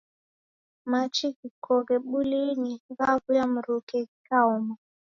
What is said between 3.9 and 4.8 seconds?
ghikaoma.